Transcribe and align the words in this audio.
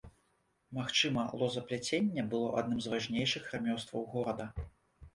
Магчыма, 0.77 1.25
лозапляценне 1.43 2.21
было 2.33 2.49
адным 2.65 2.77
з 2.87 2.97
важнейшых 2.97 3.43
рамёстваў 3.55 4.13
горада. 4.19 4.53